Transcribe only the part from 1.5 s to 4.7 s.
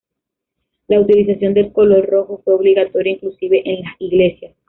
del color rojo fue obligatoria inclusive en las Iglesias.